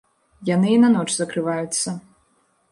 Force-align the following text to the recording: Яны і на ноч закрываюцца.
Яны 0.49 0.71
і 0.77 0.79
на 0.85 0.89
ноч 0.95 1.05
закрываюцца. 1.17 1.97